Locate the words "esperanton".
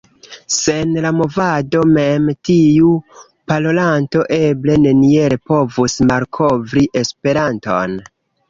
7.05-7.99